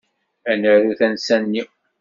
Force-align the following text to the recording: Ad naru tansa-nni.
Ad 0.51 0.57
naru 0.59 0.91
tansa-nni. 0.99 1.63